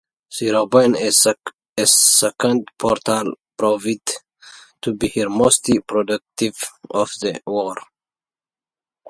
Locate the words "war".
7.45-7.75